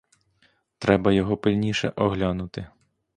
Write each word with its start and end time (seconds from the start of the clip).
Треба 0.77 1.11
його 1.13 1.37
пильніше 1.37 1.89
оглянути. 1.95 2.67